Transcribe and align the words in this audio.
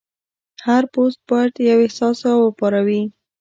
هر 0.65 0.83
پوسټ 0.93 1.19
باید 1.29 1.53
یو 1.69 1.79
احساس 1.85 2.17
راوپاروي. 2.25 3.03